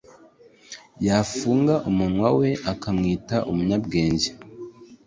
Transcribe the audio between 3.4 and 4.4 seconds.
umunyabwenge